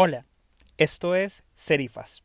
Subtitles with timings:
[0.00, 0.26] Hola,
[0.76, 2.22] esto es Serifas.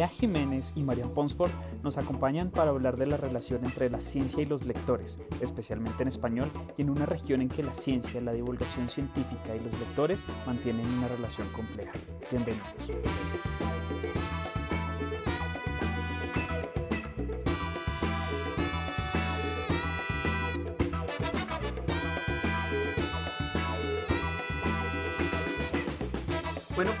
[0.00, 1.50] Elea Jiménez y Marian Ponsford
[1.82, 6.08] nos acompañan para hablar de la relación entre la ciencia y los lectores, especialmente en
[6.08, 10.24] español y en una región en que la ciencia, la divulgación científica y los lectores
[10.46, 11.92] mantienen una relación compleja.
[12.30, 12.66] Bienvenidos.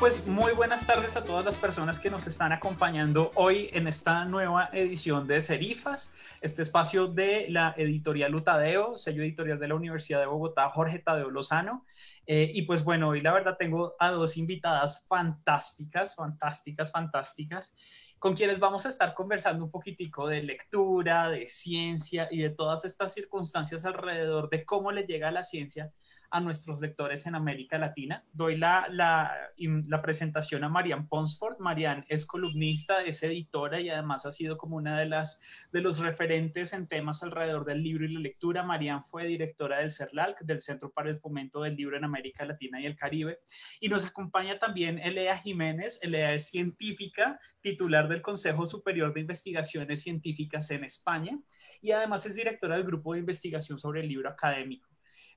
[0.00, 4.24] Pues muy buenas tardes a todas las personas que nos están acompañando hoy en esta
[4.24, 10.20] nueva edición de Serifas, este espacio de la editorial Utadeo, sello editorial de la Universidad
[10.20, 11.84] de Bogotá, Jorge Tadeo Lozano.
[12.26, 17.74] Eh, y pues bueno, hoy la verdad tengo a dos invitadas fantásticas, fantásticas, fantásticas,
[18.18, 22.86] con quienes vamos a estar conversando un poquitico de lectura, de ciencia y de todas
[22.86, 25.92] estas circunstancias alrededor de cómo le llega a la ciencia
[26.30, 28.24] a nuestros lectores en América Latina.
[28.32, 31.58] Doy la, la, presentación a Marian Ponsford.
[31.58, 35.40] Marian es columnista, es editora y además ha sido como una de las
[35.72, 38.62] de los referentes en temas alrededor del libro y la lectura.
[38.62, 42.80] Marian fue directora del CERLALC, del Centro para el Fomento del Libro en América Latina
[42.80, 43.40] y el Caribe.
[43.80, 45.98] Y nos acompaña también Elea Jiménez.
[46.02, 51.38] Elea es científica, titular del Consejo Superior de Investigaciones Científicas en España
[51.82, 54.89] y además es directora del Grupo de Investigación sobre el Libro Académico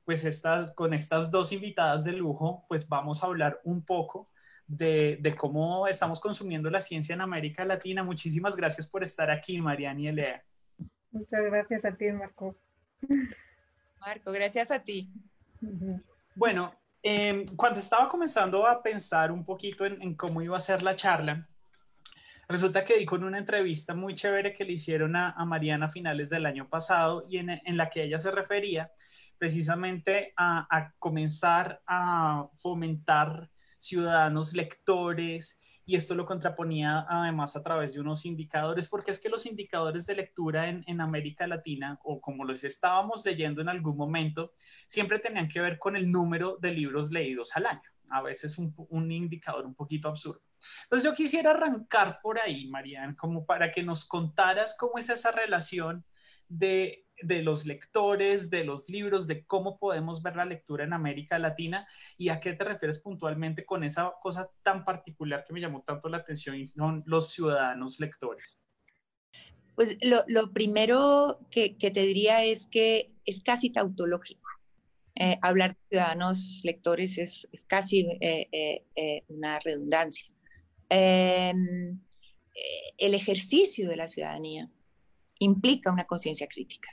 [0.05, 4.29] pues estas, con estas dos invitadas de lujo, pues vamos a hablar un poco
[4.67, 8.03] de, de, cómo estamos consumiendo la ciencia en América Latina.
[8.03, 10.43] Muchísimas gracias por estar aquí, Mariana y Elea.
[11.11, 12.57] Muchas gracias a ti, Marco.
[13.99, 15.11] Marco, gracias a ti.
[16.35, 20.83] Bueno, eh, cuando estaba comenzando a pensar un poquito en, en, cómo iba a ser
[20.83, 21.47] la charla,
[22.47, 25.89] resulta que di con una entrevista muy chévere que le hicieron a, a Mariana a
[25.89, 28.91] finales del año pasado y en, en la que ella se refería
[29.43, 37.99] precisamente a, comenzar a fomentar ciudadanos lectores y esto lo contraponía además a través de
[37.99, 42.63] unos indicadores, porque es que los indicadores de lectura en, América Latina, o como los
[42.63, 44.53] estábamos leyendo en algún momento,
[44.87, 47.89] siempre tenían que ver con el número de libros leídos al año.
[48.11, 50.41] A veces un, indicador un poquito absurdo.
[50.83, 55.33] Entonces yo quisiera arrancar por ahí, Marian, como para que nos contaras cómo es esa
[55.33, 56.05] relación
[56.47, 61.39] de de los lectores, de los libros, de cómo podemos ver la lectura en América
[61.39, 65.81] Latina y a qué te refieres puntualmente con esa cosa tan particular que me llamó
[65.81, 68.59] tanto la atención son los ciudadanos lectores.
[69.75, 74.47] Pues lo, primero que, te diría es que es casi tautológico.
[75.15, 80.27] Eh, hablar de ciudadanos lectores es, casi eh, eh, una redundancia.
[80.89, 81.99] Em,
[82.97, 84.69] el ejercicio de la ciudadanía
[85.39, 86.89] implica una conciencia crítica.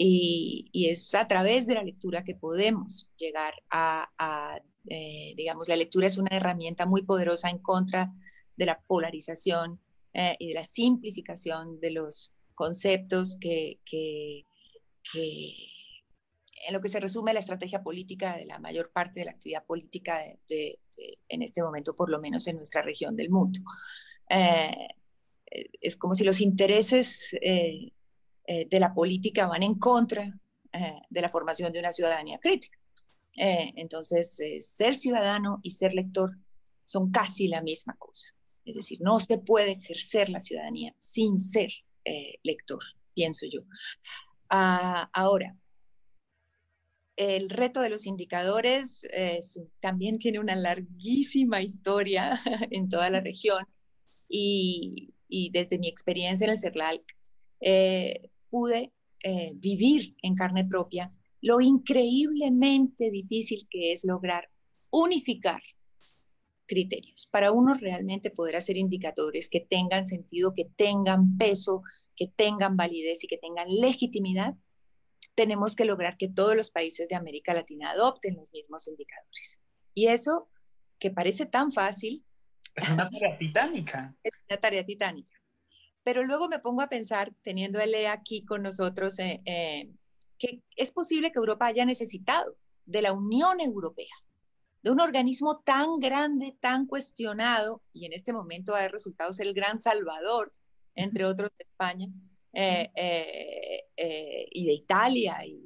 [0.00, 6.06] Y, es a través de la lectura que podemos llegar a, eh, digamos, la lectura
[6.06, 8.12] es una herramienta muy poderosa en contra
[8.56, 9.80] de la polarización
[10.12, 14.44] eh, y de la simplificación de los conceptos que, que,
[15.14, 19.64] en lo que se resume la estrategia política de la mayor parte de la actividad
[19.66, 20.78] política de,
[21.28, 23.60] en este momento, por lo menos en nuestra región del mundo.
[24.30, 24.88] Eh,
[25.80, 27.92] es como si los intereses eh,
[28.48, 30.32] de la política van en contra
[30.72, 32.78] eh, de la formación de una ciudadanía crítica.
[33.36, 36.36] Eh, entonces, ser ciudadano y ser lector
[36.84, 38.34] son casi la misma cosa.
[38.64, 41.70] Es decir, no se puede ejercer la ciudadanía sin ser
[42.42, 42.82] lector,
[43.14, 43.60] pienso yo.
[44.48, 45.54] Ah, ahora,
[47.16, 49.06] el reto de los indicadores
[49.80, 53.62] también tiene una larguísima historia en toda la región
[54.26, 57.04] y, y desde mi experiencia en el CERLAL,
[57.60, 58.92] eh, pude
[59.22, 64.50] eh, vivir en carne propia lo increíblemente difícil que es lograr
[64.90, 65.62] unificar
[66.66, 71.82] criterios para uno realmente poder hacer indicadores que tengan sentido, que tengan peso,
[72.14, 74.54] que tengan validez y que tengan legitimidad,
[75.34, 79.60] tenemos que lograr que todos los países de América Latina adopten los mismos indicadores.
[79.94, 80.48] Y eso,
[80.98, 82.24] que parece tan fácil...
[82.74, 84.16] Es una tarea titánica.
[84.22, 85.37] Es una tarea titánica.
[86.08, 89.90] Pero luego me pongo a pensar, teniendo a Lea aquí con nosotros, eh, eh,
[90.38, 92.56] que es posible que Europa haya necesitado
[92.86, 94.14] de la Unión Europea,
[94.82, 99.52] de un organismo tan grande, tan cuestionado, y en este momento ha resultado ser el
[99.52, 100.54] gran salvador,
[100.94, 102.08] entre otros de España,
[102.54, 103.84] eh,
[104.50, 105.60] y de Italia, y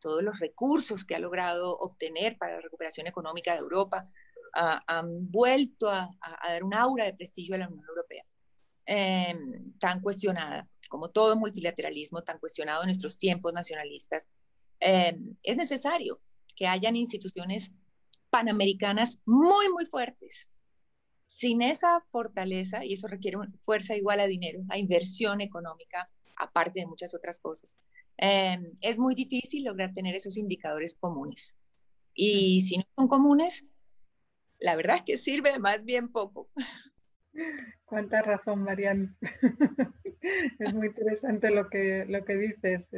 [0.00, 4.06] todos los recursos que ha logrado obtener para la recuperación económica de Europa,
[4.52, 6.14] han vuelto a,
[6.46, 8.22] dar un aura de prestigio a la Unión Europea,
[8.88, 14.28] em, tan cuestionada, como todo multilateralismo tan cuestionado en nuestros tiempos nacionalistas.
[14.80, 16.18] Em, es necesario
[16.56, 17.70] que hayan instituciones
[18.30, 20.48] panamericanas muy, muy fuertes.
[21.26, 26.86] Sin esa fortaleza, y eso requiere fuerza igual a dinero, a inversión económica, aparte de
[26.86, 27.76] muchas otras cosas,
[28.16, 31.58] em, es muy difícil lograr tener esos indicadores comunes.
[32.14, 33.66] Y si no son comunes,
[34.60, 36.48] la verdad es que sirve más bien poco.
[37.84, 39.16] Cuánta razón, Marian.
[40.58, 42.90] es muy interesante lo que, lo que dices.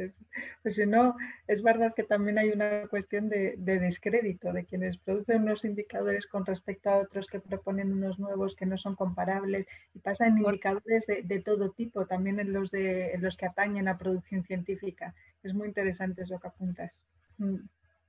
[0.63, 1.15] pues si no,
[1.47, 6.45] es verdad que también hay una cuestión de, descrédito de quienes producen unos indicadores con
[6.45, 11.41] respecto a otros que proponen unos nuevos que no son comparables y pasan indicadores de,
[11.41, 15.15] todo tipo, también en los, de, los que atañen a producción científica.
[15.43, 17.05] Es muy interesante eso que apuntas.
[17.37, 17.57] Mm.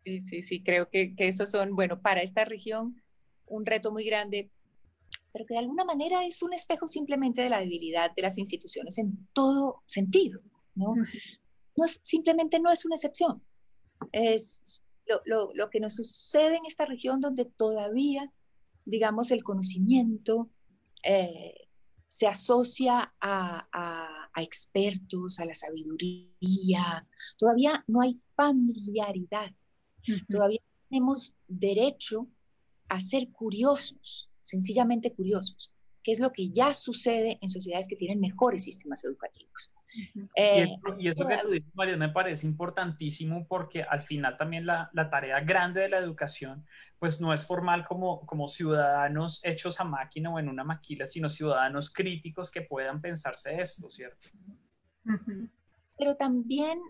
[0.04, 3.00] Sí, sí, sí, creo que, que esos son, bueno, para esta región
[3.46, 4.50] un reto muy grande
[5.32, 8.98] pero que de alguna manera es un espejo simplemente de la debilidad de las instituciones
[8.98, 10.40] en todo sentido,
[10.74, 10.94] ¿no?
[11.76, 13.42] no es, simplemente no es una excepción.
[14.12, 18.30] Es lo, lo, lo, que nos sucede en esta región donde todavía,
[18.84, 20.50] digamos, el conocimiento
[21.04, 21.54] eh,
[22.08, 27.06] se asocia a, a, a, expertos, a la sabiduría.
[27.38, 29.50] Todavía no hay familiaridad.
[30.28, 32.28] Todavía tenemos derecho
[32.88, 35.72] a ser curiosos sencillamente curiosos,
[36.02, 39.72] que es lo que ya sucede en sociedades que tienen mejores sistemas educativos.
[40.34, 40.68] Eh,
[40.98, 45.10] y, eso, que tú dices, María, me parece importantísimo porque al final también la, la,
[45.10, 46.64] tarea grande de la educación,
[46.98, 51.28] pues no es formal como, como ciudadanos hechos a máquina o en una maquila, sino
[51.28, 54.28] ciudadanos críticos que puedan pensarse esto, ¿cierto?
[55.98, 56.80] Pero también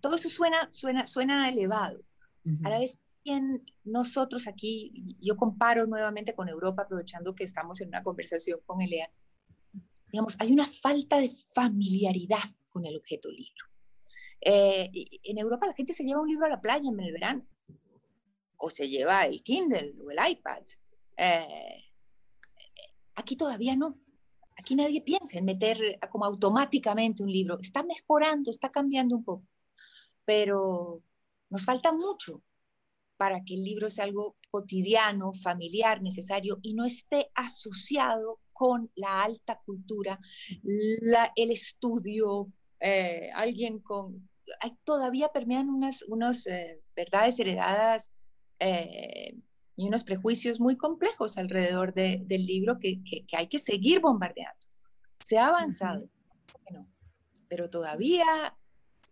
[0.00, 2.00] todo eso suena, suena, suena elevado.
[2.62, 3.00] A la vez
[3.84, 9.10] nosotros aquí, yo comparo nuevamente con Europa, aprovechando que estamos en una conversación con Elea,
[10.12, 12.38] digamos, hay una falta de familiaridad
[12.70, 13.64] con el objeto libro.
[14.40, 14.90] Eh,
[15.24, 17.46] en Europa la gente se lleva un libro a la playa en el verano,
[18.58, 20.62] o se lleva el Kindle o el iPad.
[21.16, 21.84] Eh,
[23.14, 23.98] aquí todavía no.
[24.58, 27.58] Aquí nadie piensa en meter como automáticamente un libro.
[27.60, 29.46] Está mejorando, está cambiando un poco,
[30.24, 31.02] pero
[31.50, 32.42] nos falta mucho
[33.16, 39.22] para que el libro sea algo cotidiano, familiar, necesario y no esté asociado con la
[39.22, 40.18] alta cultura,
[40.62, 44.28] el estudio, eh, alguien con...
[44.84, 48.10] todavía permean unas, unas eh, verdades heredadas
[48.58, 49.34] eh,
[49.76, 53.02] y unos prejuicios muy complejos alrededor del libro que,
[53.32, 54.66] hay que seguir bombardeando.
[55.20, 56.08] Se ha avanzado,
[57.48, 58.56] pero todavía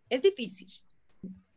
[0.08, 0.72] es difícil.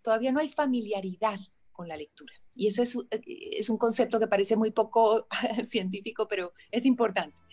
[0.01, 1.39] Todavía no hay familiaridad
[1.77, 2.33] con la lectura.
[2.55, 3.21] Y eso es, eh,
[3.59, 5.27] es un concepto que parece muy poco
[5.63, 7.43] científico, pero es importante.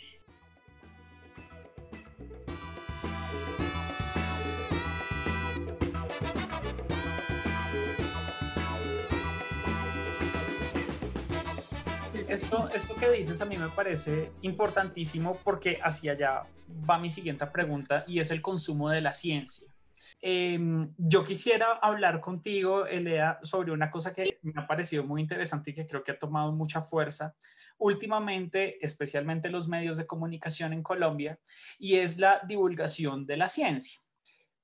[12.26, 16.46] Esto, esto que dices a mí me parece importantísimo porque hacia allá
[16.88, 19.73] va mi siguiente pregunta y es el consumo de la ciencia.
[20.26, 25.70] Em, yo quisiera hablar contigo, Elea, sobre una cosa que me ha parecido muy interesante
[25.70, 27.36] y que creo que ha tomado mucha fuerza
[27.76, 31.38] últimamente, especialmente los medios de comunicación en Colombia,
[31.78, 34.00] y es la divulgación de la ciencia.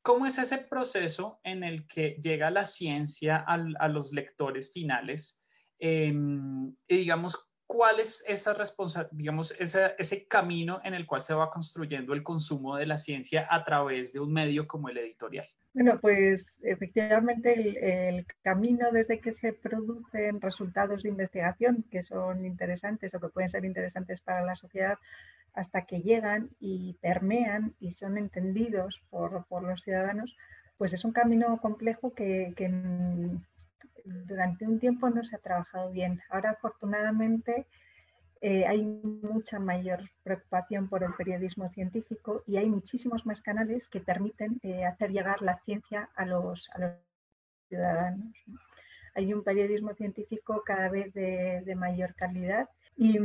[0.00, 5.45] ¿Cómo es ese proceso en el que llega la ciencia a los lectores finales?
[5.79, 8.53] Em, y digamos, ¿cuál es esa
[9.12, 13.47] digamos, ese, ese camino en el cual se va construyendo el consumo de la ciencia
[13.49, 15.47] a través de un medio como el editorial?
[15.73, 23.15] Bueno, pues efectivamente el, camino desde que se producen resultados de investigación que son interesantes
[23.15, 24.99] o que pueden ser interesantes para la sociedad
[25.55, 30.37] hasta que llegan y permean y son entendidos por, por los ciudadanos,
[30.77, 32.53] pues es un camino complejo que
[34.26, 36.21] durante un tiempo no se ha trabajado bien.
[36.31, 37.67] Ahora, afortunadamente,
[38.43, 44.00] eh, hay mucha mayor preocupación por el periodismo científico y hay muchísimos más canales que
[44.00, 46.71] permiten eh, hacer llegar la ciencia a los,
[47.69, 48.35] ciudadanos.
[49.14, 53.19] Hay un periodismo científico cada vez de, mayor calidad y,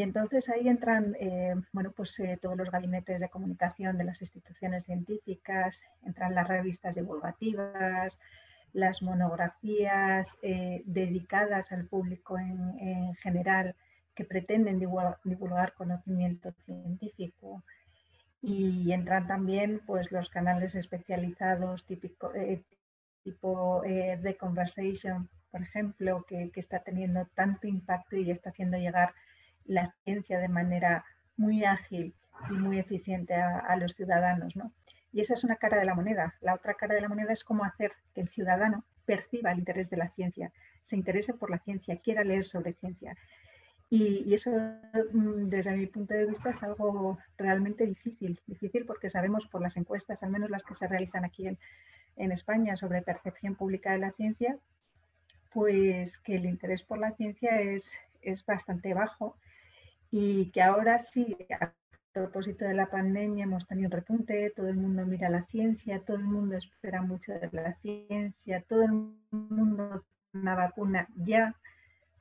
[0.00, 5.82] entonces ahí entran eh, bueno, pues, todos los gabinetes de comunicación de las instituciones científicas,
[6.06, 8.18] entran las revistas divulgativas,
[8.72, 13.74] las monografías eh, dedicadas al público en, general
[14.14, 17.62] que pretenden divulgar, conocimiento científico
[18.42, 22.62] y entran también pues los canales especializados eh,
[23.22, 29.14] tipo eh, The Conversation, por ejemplo, que, está teniendo tanto impacto y está haciendo llegar
[29.64, 31.04] la ciencia de manera
[31.36, 32.14] muy ágil
[32.50, 34.56] y muy eficiente a, los ciudadanos.
[34.56, 34.72] ¿no?
[35.12, 36.34] Y esa es una cara de la moneda.
[36.40, 39.90] La otra cara de la moneda es cómo hacer que el ciudadano perciba el interés
[39.90, 43.16] de la ciencia, se interese por la ciencia, quiera leer sobre ciencia.
[43.90, 48.40] Y, eso, mm, desde mi punto de vista, es algo realmente difícil.
[48.46, 51.58] Difícil porque sabemos por las encuestas, al menos las que se realizan aquí en,
[52.16, 54.56] en España sobre percepción pública de la ciencia,
[55.52, 57.92] pues que el interés por la ciencia es,
[58.22, 59.36] es bastante bajo
[60.10, 61.36] y que ahora sí,
[62.12, 66.16] propósito de la pandemia, hemos tenido un repunte, todo el mundo mira la ciencia, todo
[66.16, 68.92] el mundo espera mucho de la ciencia, todo el
[69.30, 70.04] mundo
[70.34, 71.54] una vacuna ya,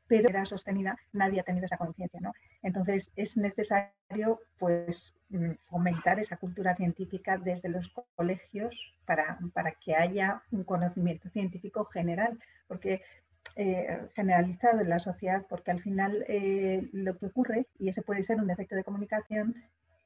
[0.08, 2.34] pero era sostenida, nadie ha tenido esa conciencia, ¿no?
[2.62, 9.96] Entonces es necesario pues mm, fomentar esa cultura científica desde los colegios para, para que
[9.96, 13.02] haya un conocimiento científico general, porque
[13.56, 18.24] eh, generalizado en la sociedad, porque al final eh, lo que ocurre, y ese puede
[18.24, 19.56] ser un defecto de comunicación,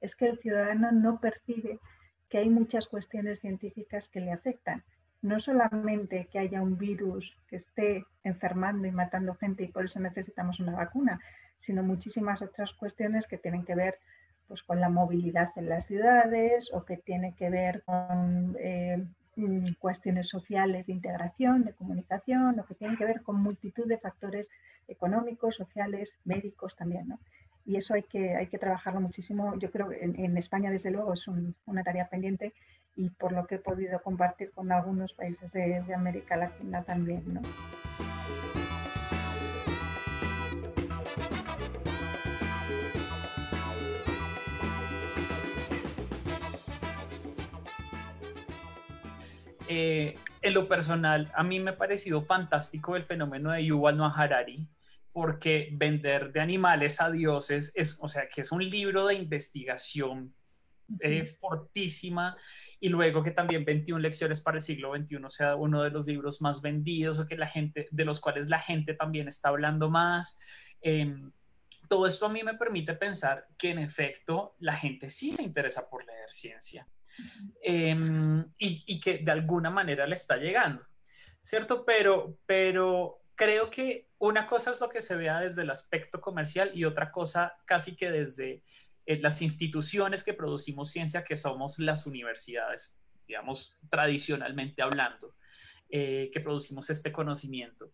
[0.01, 1.79] es que el ciudadano no percibe
[2.29, 4.83] que hay muchas cuestiones científicas que le afectan
[5.25, 9.99] no solamente que haya un virus que esté enfermando y matando gente y por eso
[9.99, 11.19] necesitamos una vacuna,
[11.57, 13.97] sino muchísimas otras cuestiones que tienen que ver
[14.47, 19.03] pues, con la movilidad en las ciudades o que tienen que ver con eh,
[19.35, 23.97] mm, cuestiones sociales de integración, de comunicación, o que tienen que ver con multitud de
[23.97, 24.47] factores
[24.87, 27.17] económicos, sociales, médicos también.
[27.65, 29.57] Y eso hay que, hay que trabajarlo muchísimo.
[29.57, 32.53] Yo creo que en, España, desde luego, es una tarea pendiente
[32.95, 37.23] y por lo que he podido compartir con algunos países de, América Latina también.
[37.33, 37.41] ¿no?
[49.67, 54.13] Eh, en lo personal, a mí me ha parecido fantástico el fenómeno de Yuval Noah
[54.15, 54.67] Harari,
[55.15, 60.35] porque vender de animales a dioses es, o sea, que es un libro de investigación
[60.99, 62.35] eh, fortísima
[62.81, 66.41] y luego que también 21 lecciones para el siglo XXI sea uno de los libros
[66.41, 70.37] más vendidos o que la gente, de los cuales la gente también está hablando más.
[70.81, 71.31] Em,
[71.87, 75.89] todo esto a mí me permite pensar que en efecto la gente sí se interesa
[75.89, 76.89] por leer ciencia
[77.63, 80.85] em, y, y, que de alguna manera le está llegando,
[81.41, 81.85] ¿cierto?
[81.85, 86.71] Pero, pero creo que una cosa es lo que se vea desde el aspecto comercial
[86.73, 88.63] y otra cosa casi que desde
[89.05, 95.35] eh, las instituciones que producimos ciencia, que somos las universidades, digamos, tradicionalmente hablando,
[95.89, 97.91] eh, que producimos este conocimiento.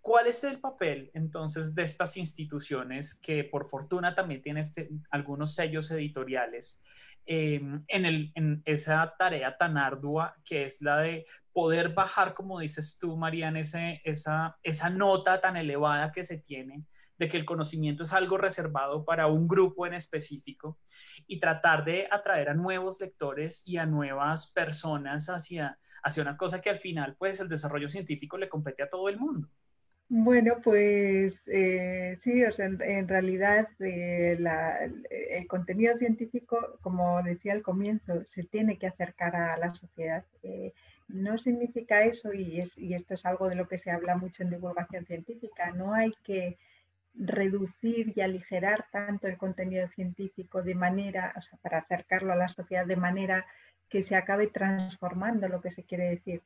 [0.00, 5.54] ¿Cuál es el papel entonces de estas instituciones que por fortuna también tienen este, algunos
[5.54, 6.82] sellos editoriales
[7.26, 13.16] em, en, esa tarea tan ardua que es la de poder bajar, como dices tú,
[13.16, 16.84] Mariana, ese, esa, esa nota tan elevada que se tiene
[17.18, 20.78] de que el conocimiento es algo reservado para un grupo en específico
[21.26, 26.60] y tratar de atraer a nuevos lectores y a nuevas personas hacia, hacia una cosa
[26.60, 29.48] que al final, pues el desarrollo científico le compete a todo el mundo.
[30.08, 34.38] Bueno, pues eh, sí, o sea, en, realidad eh,
[35.30, 40.24] el contenido científico, como decía al comienzo, se tiene que acercar a la sociedad.
[40.42, 40.72] Eh,
[41.08, 44.42] no significa eso, y, es, y esto es algo de lo que se habla mucho
[44.42, 46.58] en divulgación científica, no hay que
[47.14, 52.48] reducir y aligerar tanto el contenido científico de manera, o sea, para acercarlo a la
[52.48, 53.46] sociedad de manera
[53.88, 56.42] que se acabe transformando lo que se quiere decir,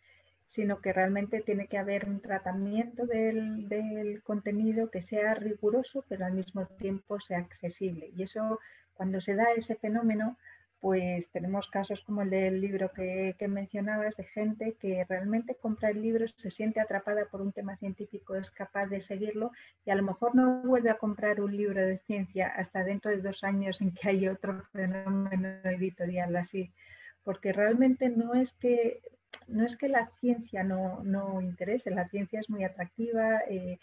[0.48, 6.26] sino que realmente tiene que haber un tratamiento del, del contenido que sea riguroso, pero
[6.26, 8.10] al mismo tiempo sea accesible.
[8.16, 8.58] Y eso,
[8.94, 10.36] cuando se da ese fenómeno,
[10.80, 16.02] pues tenemos casos como el del libro que, mencionabas, de gente que realmente compra el
[16.02, 19.50] libro, se siente atrapada por un tema científico, es capaz de seguirlo
[19.84, 23.22] y a lo mejor no vuelve a comprar un libro de ciencia hasta dentro de
[23.22, 26.72] dos años en que hay otro fenómeno editorial así,
[27.24, 29.00] porque realmente no es que,
[29.48, 33.40] no es que la ciencia no, no interese, la ciencia es muy atractiva.
[33.48, 33.78] Eh,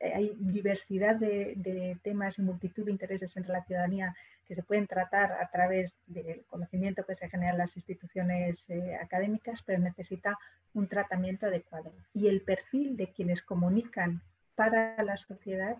[0.00, 4.14] hay diversidad de, temas y multitud de intereses entre la ciudadanía
[4.46, 8.96] que se pueden tratar a través del conocimiento que se genera en las instituciones eh,
[8.96, 10.38] académicas, pero necesita
[10.74, 11.92] un tratamiento adecuado.
[12.12, 14.22] Y el perfil de quienes comunican
[14.54, 15.76] para la sociedad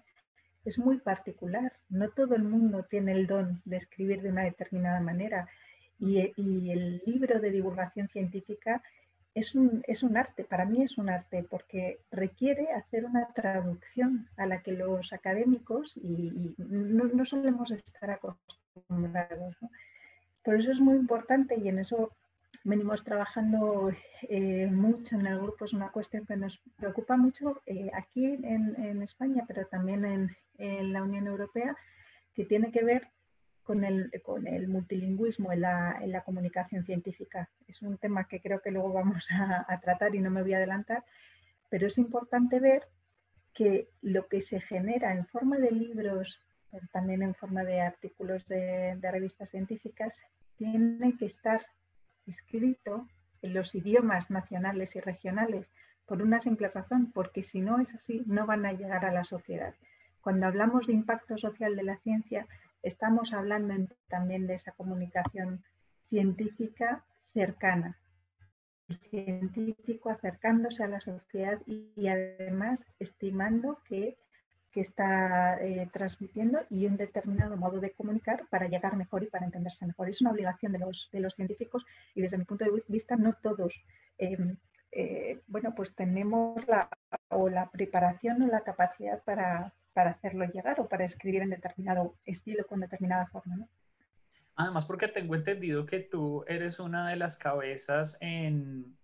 [0.65, 1.73] es muy particular.
[1.89, 5.47] No todo el mundo tiene el don de escribir de una determinada manera.
[6.01, 8.83] Y el libro de divulgación científica
[9.35, 14.29] es un, es un, arte, para mí es un arte, porque requiere hacer una traducción
[14.37, 19.57] a la que los académicos y, no, no, solemos estar acostumbrados.
[20.45, 22.13] Por eso es muy importante y en eso
[22.65, 27.91] venimos trabajando eh, mucho en el grupo, es una cuestión que nos preocupa mucho eh,
[27.93, 30.05] aquí en, España, pero también
[30.59, 31.77] en, la Unión Europea,
[32.35, 33.09] que tiene que ver
[33.65, 37.51] con el, multilingüismo en la, comunicación científica.
[37.67, 40.59] Es un tema que creo que luego vamos a, tratar y no me voy a
[40.59, 41.05] adelantar,
[41.71, 42.87] pero es importante ver
[43.55, 46.41] que lo que se genera en forma de libros,
[46.71, 50.21] pero también en forma de artículos de revistas científicas,
[50.57, 51.67] tiene que estar
[52.27, 53.09] escrito
[53.43, 55.69] en los idiomas nacionales y regionales
[56.07, 59.25] por una simple razón, porque si no es así, no van a llegar a la
[59.25, 59.75] sociedad.
[60.21, 62.47] Cuando hablamos de impacto social de la ciencia,
[62.85, 63.75] estamos hablando
[64.09, 65.65] también de esa comunicación
[66.09, 67.99] científica cercana,
[68.89, 74.17] el científico acercándose a la sociedad y además estimando que
[74.75, 79.47] que está eh, transmitiendo y un determinado modo de comunicar para llegar mejor y para
[79.47, 80.09] entenderse mejor.
[80.11, 83.35] Es una obligación de los, de los científicos y desde mi punto de vista no
[83.35, 83.73] todos,
[84.19, 84.57] em,
[84.91, 86.89] eh, bueno, pues tenemos la,
[87.29, 92.17] o la preparación o la capacidad para, para, hacerlo llegar o para escribir en determinado
[92.27, 93.57] estilo con determinada forma.
[93.57, 93.69] ¿no?
[94.57, 98.97] Además, porque tengo entendido que tú eres una de las cabezas en,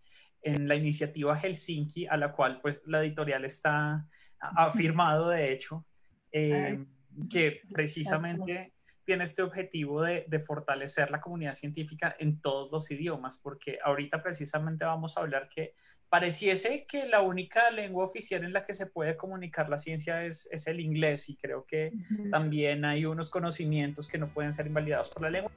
[0.43, 4.07] en la iniciativa Helsinki, a la cual pues la editorial está
[4.39, 5.85] afirmado, de hecho,
[6.33, 6.85] eh,
[7.29, 8.73] que precisamente
[9.05, 14.85] tiene este objetivo de, fortalecer la comunidad científica en todos los idiomas, porque ahorita precisamente
[14.85, 15.75] vamos a hablar que
[16.11, 20.49] pareciese que la única lengua oficial en la que se puede comunicar la ciencia es,
[20.51, 21.93] es el inglés y creo que
[22.31, 25.53] también hay unos conocimientos que no pueden ser invalidados por la lengua.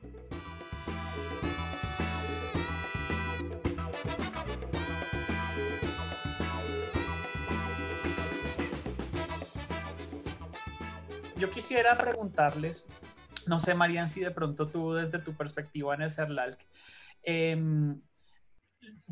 [11.44, 12.88] yo quisiera preguntarles,
[13.48, 16.58] no sé, Marian, si de pronto tú desde tu perspectiva en el CERLALC,
[17.22, 18.00] em,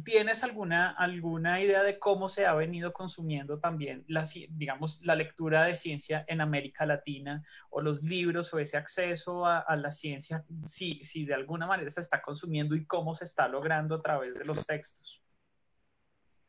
[0.04, 5.66] ¿tienes alguna, alguna idea de cómo se ha venido consumiendo también la, digamos, la lectura
[5.66, 11.03] de ciencia en América Latina o los libros o ese acceso a, la ciencia, si,
[11.03, 14.46] si de alguna manera se está consumiendo y cómo se está logrando a través de
[14.46, 15.22] los textos?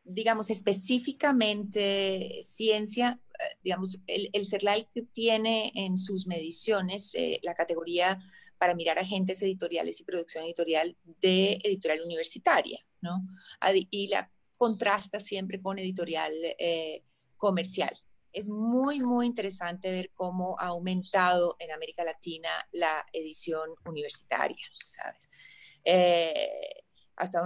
[0.04, 8.18] digamos, específicamente ciencia, eh, digamos, el, el CERLAL tiene en sus mediciones eh, la categoría
[8.62, 13.26] para mirar agentes editoriales y producción editorial de editorial universitaria, ¿no?
[13.90, 17.02] Y la contrasta siempre con editorial eh,
[17.36, 17.98] comercial.
[18.32, 25.28] Es muy, muy interesante ver cómo ha aumentado en América Latina la edición universitaria, ¿sabes?
[27.16, 27.40] hasta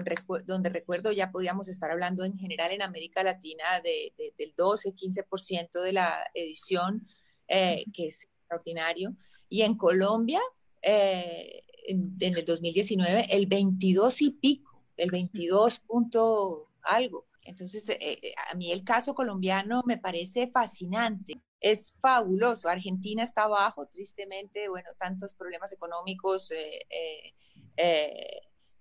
[0.44, 5.92] donde, recuerdo ya podíamos estar hablando en general en América Latina de, del 12-15% de
[5.94, 7.08] la edición,
[7.48, 9.16] eh, que es extraordinario.
[9.48, 10.42] Y en Colombia,
[10.86, 17.26] eh, en, el 2019, el 22 y pico, el 22 punto algo.
[17.42, 21.40] Entonces, eh, a mí el caso colombiano me parece fascinante.
[21.60, 22.68] Es fabuloso.
[22.68, 26.60] Argentina está abajo, tristemente, bueno, tantos problemas económicos, una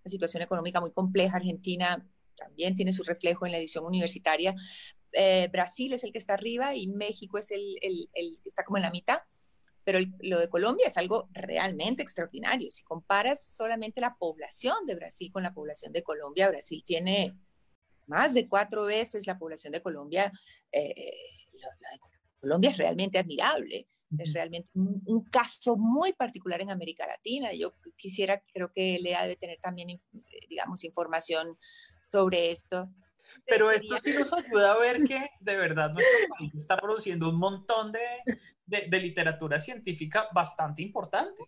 [0.05, 1.37] situación económica muy compleja.
[1.37, 4.53] Argentina también tiene su reflejo en la edición universitaria.
[5.11, 7.77] Eh, Brasil es el que está arriba y México es el,
[8.13, 9.19] que está como en la mitad.
[9.85, 12.69] Pero lo de Colombia es algo realmente extraordinario.
[12.69, 17.37] Si comparas solamente la población de Brasil con la población de Colombia, Brasil tiene
[18.07, 20.31] más de cuatro veces la población de Colombia.
[20.71, 21.13] Eh,
[22.41, 23.87] Colombia es realmente admirable
[24.19, 27.53] es realmente un, caso muy particular en América Latina.
[27.53, 29.97] Yo quisiera, creo que Lea debe tener también, eh,
[30.49, 31.57] digamos, información
[32.01, 32.89] sobre esto.
[33.45, 37.37] Pero esto sí nos ayuda a ver que de verdad nuestro país está produciendo un
[37.37, 37.99] montón de,
[38.65, 41.43] de, literatura científica bastante importante.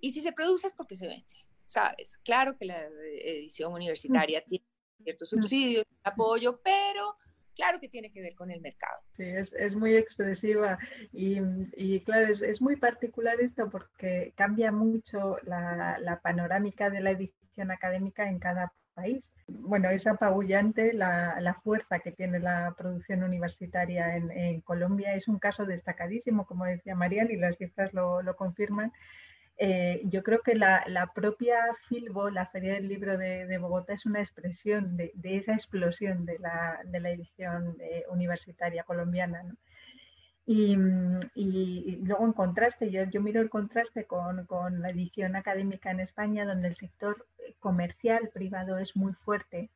[0.00, 2.18] Y si se produce es porque se vende, ¿sabes?
[2.24, 2.84] Claro que la
[3.22, 4.64] edición universitaria tiene
[5.02, 7.16] ciertos subsidios, apoyo, pero
[7.54, 9.00] claro que tiene que ver con el mercado.
[9.12, 10.78] Sí, es, es muy expresiva
[11.12, 11.38] y,
[11.76, 17.10] y claro, es, es, muy particular esto porque cambia mucho la, la, panorámica de la
[17.10, 19.32] edición académica en cada país.
[19.46, 25.14] Bueno, es apabullante la, fuerza que tiene la producción universitaria en, Colombia.
[25.14, 28.92] Es un caso destacadísimo, como decía Marian, y las cifras lo, lo confirman.
[29.60, 31.58] Eh, yo creo que la, propia
[31.88, 37.10] Filbo, la Feria del Libro de, Bogotá, es una expresión de, esa explosión de la,
[37.10, 39.42] edición eh, universitaria colombiana.
[40.50, 46.00] Y, luego en contraste, yo, yo miro el contraste con, con, la edición académica en
[46.00, 47.26] España, donde el sector
[47.58, 49.68] comercial privado es muy fuerte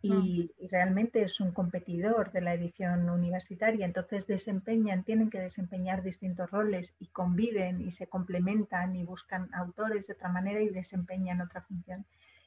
[0.00, 6.50] y, realmente es un competidor de la edición universitaria, entonces desempeñan, tienen que desempeñar distintos
[6.50, 11.62] roles y conviven y se complementan y buscan autores de otra manera y desempeñan otra
[11.62, 12.04] función.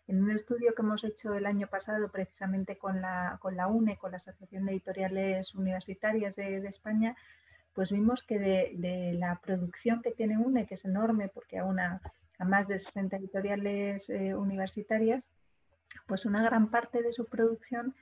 [0.07, 3.97] En un estudio que hemos hecho el año pasado precisamente con la, con la UNE,
[3.97, 7.15] con la Asociación de Editoriales Universitarias de, España,
[7.77, 12.01] pues vimos que de, la producción que tiene UNE, que es enorme porque a, una,
[12.39, 15.23] a más de 60 editoriales eh, universitarias,
[16.07, 17.93] pues una gran parte de su producción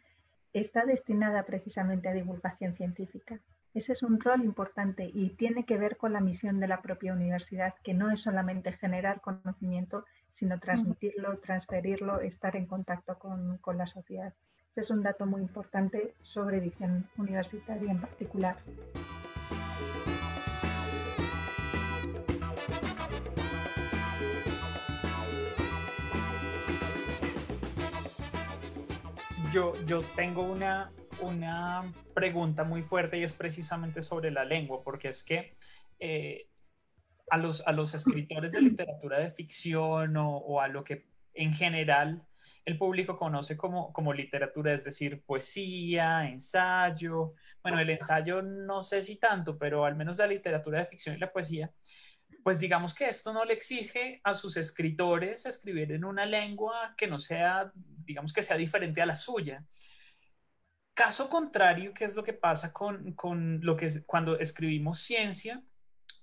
[0.54, 3.42] está destinada precisamente a divulgación científica.
[3.74, 7.12] Ese es un rol importante y tiene que ver con la misión de la propia
[7.12, 13.78] universidad, que no es solamente generar conocimiento, sino transmitirlo, transferirlo, estar en contacto con, con
[13.78, 14.34] la sociedad.
[14.72, 18.56] Ese es un dato muy importante sobre edición universitaria en particular.
[29.86, 35.24] Yo, tengo una, una pregunta muy fuerte y es precisamente sobre la lengua, porque es
[35.24, 35.56] que
[36.00, 36.50] eh,
[37.30, 42.22] a, los, a los escritores de literatura de ficción o, a lo que en general
[42.66, 47.34] el público conoce como, literatura, es decir, poesía, ensayo.
[47.62, 51.20] Bueno, el ensayo no sé si tanto, pero al menos la literatura de ficción y
[51.20, 51.72] la poesía,
[52.44, 57.08] pues digamos que esto no le exige a sus escritores escribir en una lengua que
[57.08, 59.64] no sea, digamos que sea diferente a la suya.
[60.96, 65.62] Caso contrario, ¿qué es lo que pasa con, con lo que es cuando escribimos ciencia?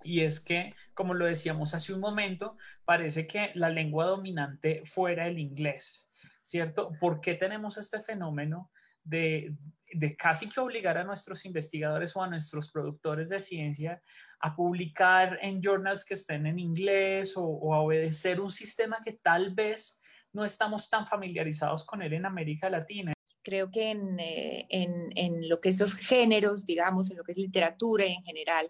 [0.03, 5.27] Y es que, como lo decíamos hace un momento, parece que la lengua dominante fuera
[5.27, 6.09] el inglés,
[6.43, 6.91] ¿cierto?
[6.99, 8.69] ¿Por qué tenemos este fenómeno
[9.03, 9.55] de,
[9.93, 14.01] de casi que obligar a nuestros investigadores o a nuestros productores de ciencia
[14.39, 19.53] a publicar en journals que estén en inglés o, a obedecer un sistema que tal
[19.53, 20.01] vez
[20.33, 23.13] no estamos tan familiarizados con él en América Latina.
[23.43, 27.33] Creo que en, eh, en, en, lo que es los géneros, digamos, en lo que
[27.33, 28.65] es literatura en general,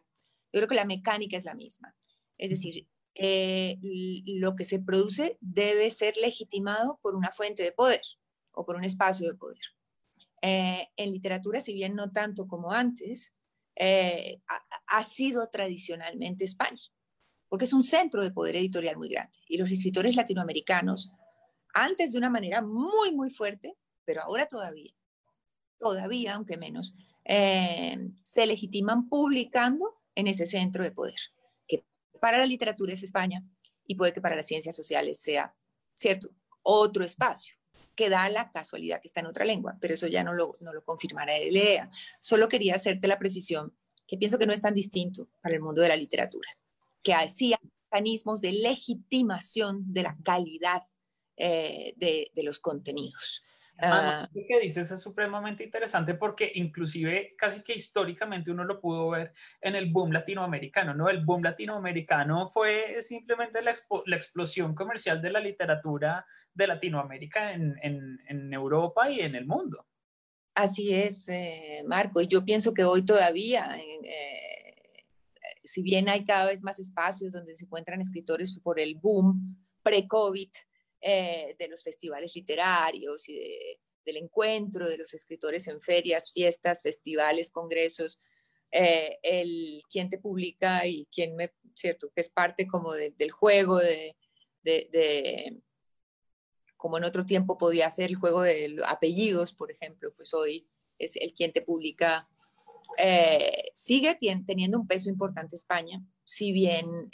[0.52, 1.96] yo creo que la mecánica es la misma.
[2.38, 8.02] Es decir, lo que se produce debe ser legitimado por una fuente de poder
[8.52, 9.62] o por un espacio de poder.
[10.42, 13.34] Eh, en literatura, si bien no tanto como antes,
[13.76, 14.42] eh,
[14.88, 16.82] ha, sido tradicionalmente España,
[17.48, 19.40] porque es un centro de poder editorial muy grande.
[19.48, 21.12] Y los escritores latinoamericanos,
[21.74, 24.94] antes de una manera muy, muy fuerte, pero ahora todavía,
[25.80, 31.16] todavía, aunque menos, eh, se legitiman publicando en ese centro de poder,
[32.24, 33.44] para la literatura es España
[33.86, 35.54] y puede que para las ciencias sociales sea,
[35.94, 36.30] ¿cierto?,
[36.64, 37.54] otro espacio
[37.96, 40.72] que da la casualidad que está en otra lengua, pero eso ya no lo, no
[40.72, 41.92] lo confirmará el EA.
[42.22, 45.82] Solo quería hacerte la precisión que pienso que no es tan distinto para el mundo
[45.82, 46.48] de la literatura,
[47.02, 47.60] que hacía
[47.92, 50.84] mecanismos de legitimación de la calidad
[51.36, 53.44] eh, de, los contenidos.
[53.80, 59.10] Ah, lo que dices es supremamente interesante porque inclusive casi que históricamente uno lo pudo
[59.10, 61.10] ver en el boom latinoamericano, ¿no?
[61.10, 63.74] El boom latinoamericano fue simplemente la,
[64.06, 69.46] la explosión comercial de la literatura de Latinoamérica en, en, en Europa y en el
[69.46, 69.88] mundo.
[70.56, 74.76] Así es, eh, Marco, y yo pienso que hoy todavía, eh,
[75.64, 80.50] si bien hay cada vez más espacios donde se encuentran escritores por el boom pre-COVID,
[81.06, 83.38] eh, de los festivales literarios y
[84.06, 88.22] del encuentro de los escritores en ferias, fiestas, festivales, congresos,
[88.72, 93.80] eh, el quien te publica y quien me, cierto, que es parte como del juego
[93.80, 94.16] de,
[96.78, 101.18] como en otro tiempo podía ser el juego de apellidos, por ejemplo, pues hoy es
[101.18, 102.30] el quien te publica,
[102.98, 107.12] eh, sigue teniendo un peso importante España, si bien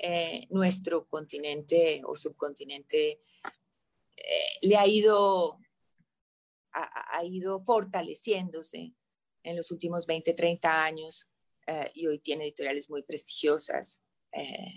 [0.52, 3.20] nuestro continente o subcontinente
[4.20, 5.60] eh, le ha ido,
[6.74, 8.94] ha, ido fortaleciéndose
[9.44, 11.28] en los últimos 20, 30 años
[11.68, 14.02] eh, y hoy tiene editoriales muy prestigiosas.
[14.34, 14.74] Eh,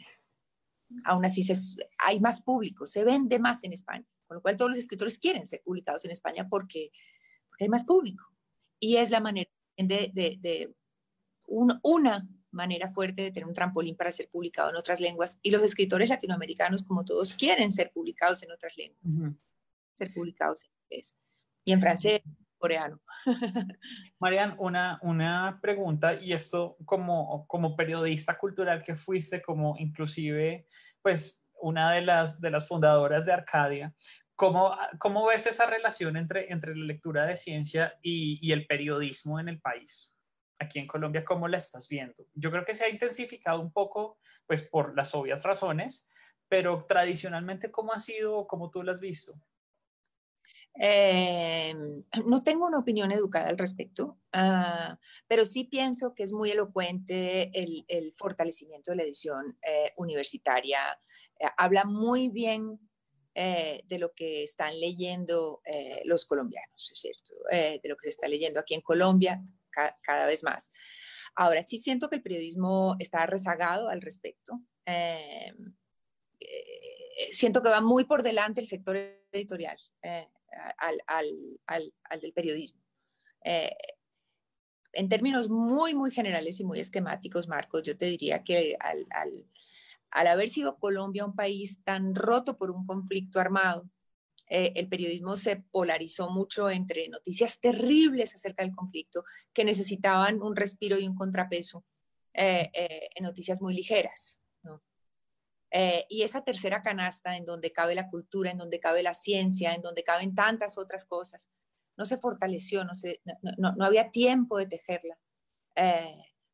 [1.04, 1.42] aún así
[1.98, 5.46] hay más público, se vende más en España, con lo cual todos los escritores quieren
[5.46, 6.90] ser publicados en España porque,
[7.60, 8.24] hay más público.
[8.80, 10.74] Y es la manera de, de,
[11.46, 15.38] una manera fuerte de tener un trampolín para ser publicado en otras lenguas.
[15.42, 19.34] Y los escritores latinoamericanos, como todos, quieren ser publicados en otras lenguas.
[19.94, 21.18] Ser publicados en inglés
[21.64, 22.22] y en francés,
[22.58, 23.00] coreano.
[24.20, 30.66] Marian, una, una pregunta, y esto como, como periodista cultural que fuiste, como inclusive,
[31.02, 33.94] pues, una de las, de las fundadoras de Arcadia,
[34.34, 39.38] ¿cómo, cómo ves esa relación entre, entre la lectura de ciencia y, y el periodismo
[39.38, 40.11] en el país?
[40.62, 42.26] Aquí en Colombia, ¿cómo la estás viendo?
[42.34, 46.08] Yo creo que se ha intensificado un poco, pues por las obvias razones,
[46.48, 49.34] pero tradicionalmente, ¿cómo ha sido o cómo tú la has visto?
[50.80, 51.74] Eh,
[52.24, 54.96] no tengo una opinión educada al respecto, uh,
[55.26, 60.78] pero sí pienso que es muy elocuente el, el fortalecimiento de la edición eh, universitaria.
[61.38, 62.78] Eh, habla muy bien
[63.34, 67.34] eh, de lo que están leyendo eh, los colombianos, ¿es cierto?
[67.50, 69.42] de lo que se está leyendo aquí en Colombia
[70.02, 70.72] cada vez más.
[71.34, 74.60] Ahora, sí siento que el periodismo está rezagado al respecto.
[77.32, 78.96] siento que va muy por delante el sector
[79.32, 79.78] editorial
[80.78, 82.82] al, al, al, del periodismo
[84.92, 89.06] en términos muy, muy generales y muy esquemáticos, Marcos, yo te diría que al,
[90.10, 93.88] al, haber sido Colombia un país tan roto por un conflicto armado,
[94.46, 100.56] eh, el periodismo se polarizó mucho entre noticias terribles acerca del conflicto que necesitaban un
[100.56, 101.84] respiro y un contrapeso
[102.34, 104.40] eh, eh, en noticias muy ligeras.
[106.08, 109.80] y esa tercera canasta en donde cabe la cultura, en donde cabe la ciencia, en
[109.80, 111.48] donde caben tantas otras cosas,
[111.96, 115.18] no se fortaleció, no, había tiempo de tejerla,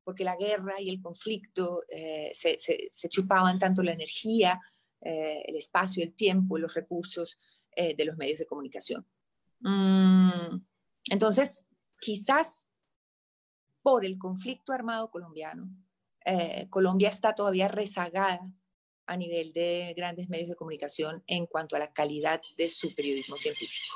[0.04, 1.82] porque la guerra y el conflicto
[2.32, 4.60] se, se, chupaban tanto la energía,
[5.00, 7.38] el espacio, el tiempo, los recursos
[7.96, 9.06] de los medios de comunicación.
[9.60, 10.56] Mm,
[11.10, 11.66] entonces,
[12.00, 12.68] quizás
[13.82, 15.68] por el conflicto armado colombiano,
[16.68, 18.40] Colombia está todavía rezagada
[19.06, 23.36] a nivel de grandes medios de comunicación en cuanto a la calidad de su periodismo
[23.36, 23.94] científico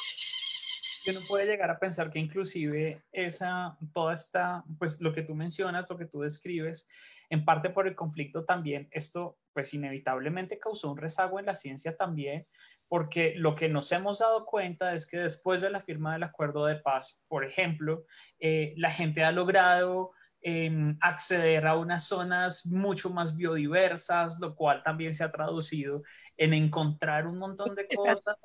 [1.10, 5.88] uno puede llegar a pensar que inclusive esa, toda esta, pues lo que tú mencionas,
[5.90, 6.88] lo que tú describes,
[7.28, 11.96] en parte por el conflicto también, esto pues inevitablemente causó un rezago en la ciencia
[11.96, 12.46] también,
[12.92, 16.66] porque lo que nos hemos dado cuenta es que después de la firma del acuerdo
[16.66, 18.04] de paz, por ejemplo,
[18.38, 20.10] eh, la gente ha logrado
[20.42, 26.02] em, acceder a unas zonas mucho más biodiversas, lo cual también se ha traducido
[26.36, 28.36] en encontrar un montón de cosas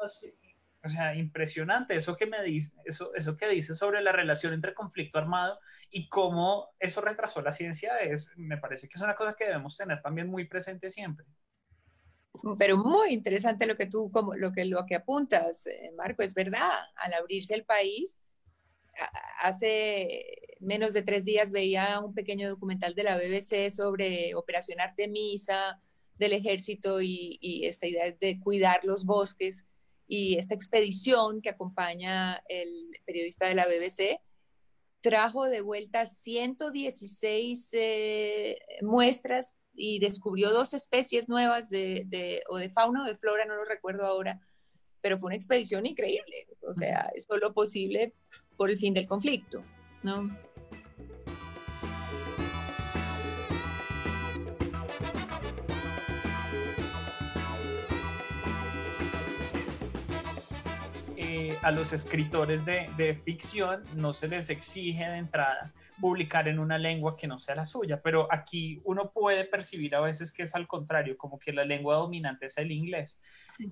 [0.81, 4.73] o sea, impresionante eso que me dice, eso, eso que dice sobre la relación entre
[4.73, 5.59] conflicto armado
[5.91, 9.75] y cómo eso retrasó la ciencia, es, me parece que es una cosa que debemos
[9.75, 11.25] tener también muy presente siempre.
[12.57, 16.33] Pero muy interesante lo que tú, como lo que, lo que apuntas, eh, Marco, es
[16.33, 18.19] verdad, al abrirse el país,
[19.39, 25.81] hace menos de tres días veía un pequeño documental de la BBC sobre Operación Artemisa
[26.17, 29.65] del ejército y, y esta idea de cuidar los bosques
[30.07, 32.69] y esta expedición que acompaña el
[33.05, 34.19] periodista de la BBC
[35.01, 43.03] trajo de vuelta 116 eh, muestras y descubrió dos especies nuevas de, o de fauna
[43.03, 44.41] o de flora, no lo recuerdo ahora,
[45.01, 46.47] pero fue una expedición increíble.
[46.67, 48.13] O sea, es solo posible
[48.57, 49.63] por el fin del conflicto,
[50.01, 50.29] ¿no?
[61.61, 67.15] a los escritores de, ficción no se les exige de entrada publicar en una lengua
[67.17, 70.67] que no sea la suya, pero aquí uno puede percibir a veces que es al
[70.67, 73.21] contrario, como que la lengua dominante es el inglés.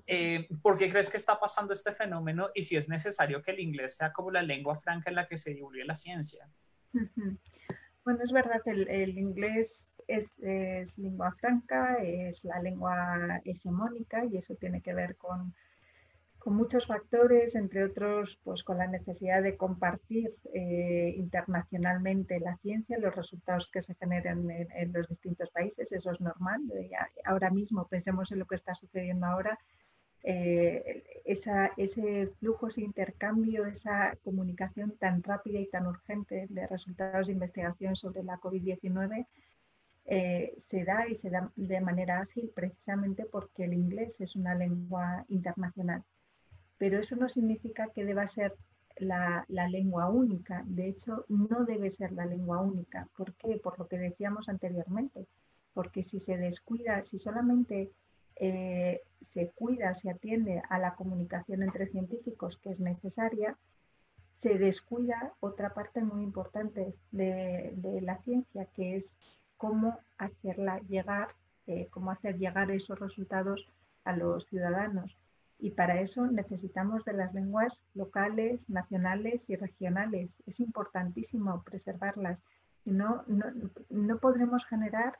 [0.06, 3.60] Eh, ¿Por qué crees que está pasando este fenómeno y si es necesario que el
[3.60, 6.48] inglés sea como la lengua franca en la que se divulgue la ciencia?
[8.04, 14.36] Bueno, es verdad, el, el inglés es, es, lengua franca, es la lengua hegemónica y
[14.36, 15.54] eso tiene que ver con
[16.46, 23.00] con muchos factores, entre otros, pues con la necesidad de compartir eh, internacionalmente la ciencia,
[23.00, 26.60] los resultados que se generan en, los distintos países, eso es normal.
[27.24, 29.58] ahora mismo, pensemos en lo que está sucediendo ahora,
[30.22, 37.32] eh, ese flujo, ese intercambio, esa comunicación tan rápida y tan urgente de resultados de
[37.32, 39.26] investigación sobre la COVID-19
[40.04, 44.54] eh, se da y se da de manera ágil precisamente porque el inglés es una
[44.54, 46.04] lengua internacional
[46.78, 48.54] pero eso no significa que deba ser
[48.98, 50.62] la, lengua única.
[50.66, 53.08] De hecho, no debe ser la lengua única.
[53.16, 53.58] ¿Por qué?
[53.58, 55.26] Por lo que decíamos anteriormente.
[55.74, 57.90] Porque si se descuida, si solamente
[58.36, 63.56] eh, se cuida, se atiende a la comunicación entre científicos que es necesaria,
[64.36, 69.16] se descuida otra parte muy importante de, la ciencia, que es
[69.56, 71.28] cómo hacerla llegar,
[71.66, 73.66] eh, cómo hacer llegar esos resultados
[74.04, 75.16] a los ciudadanos.
[75.58, 80.36] Y para eso necesitamos de las lenguas locales, nacionales y regionales.
[80.46, 82.38] Es importantísimo preservarlas.
[82.84, 83.46] No, no,
[83.88, 85.18] no podremos generar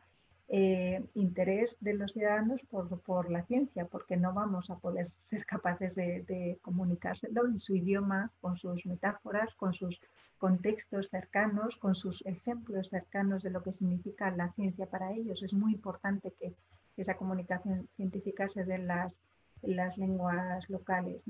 [0.49, 5.97] eh, interés de los ciudadanos por, la ciencia, porque no vamos a poder ser capaces
[5.97, 10.01] de, comunicárselo en su idioma, con sus metáforas, con sus
[10.39, 15.43] contextos cercanos, con sus ejemplos cercanos de lo que significa la ciencia para ellos.
[15.43, 16.55] Es muy importante que
[16.97, 19.17] esa comunicación científica se dé en las
[19.63, 21.25] las lenguas locales.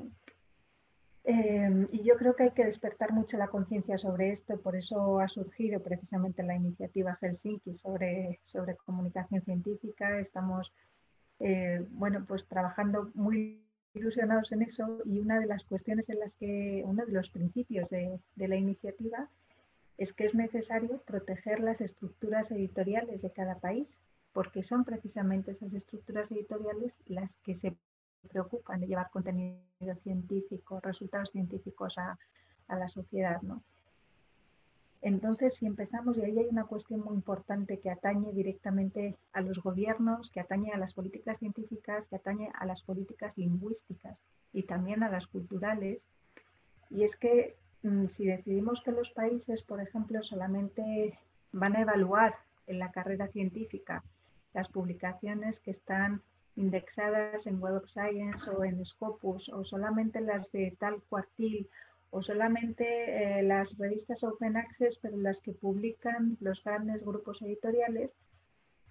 [1.25, 5.19] Em, y yo creo que hay que despertar mucho la conciencia sobre esto, por eso
[5.19, 10.21] ha surgido precisamente la iniciativa Helsinki sobre, sobre comunicación científica.
[10.21, 10.73] Estamos
[11.41, 13.61] eh, bueno, pues trabajando muy
[13.95, 17.91] ilusionados en eso y una de las cuestiones en las que, uno de los principios
[17.91, 19.29] de, de la iniciativa
[19.99, 23.99] es que es necesario proteger las estructuras editoriales de cada país,
[24.33, 27.75] porque son precisamente esas estructuras editoriales las que se
[28.27, 29.61] preocupan de llevar contenido
[30.03, 32.19] científico, resultados científicos a,
[32.69, 33.41] la sociedad.
[33.43, 33.63] ¿no?
[35.03, 39.59] Entonces, si empezamos, y ahí hay una cuestión muy importante que atañe directamente a los
[39.63, 45.03] gobiernos, que atañe a las políticas científicas, que atañe a las políticas lingüísticas y también
[45.03, 46.01] a las culturales,
[46.91, 51.19] y es que mm, si decidimos que los países, por ejemplo, solamente
[51.53, 52.37] van a evaluar
[52.67, 54.03] en la carrera científica
[54.55, 56.23] las publicaciones que están
[56.57, 61.69] indexadas en Web of Science o en Scopus o solamente las de tal cuartil
[62.11, 68.11] o solamente eh, las revistas Open Access, pero las que publican los grandes grupos editoriales,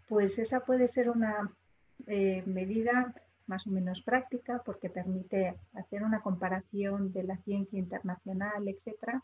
[0.08, 1.52] pues esa puede ser una
[2.08, 3.16] eh, medida
[3.48, 9.24] más o menos práctica porque permite hacer una comparación de la ciencia internacional, etcétera.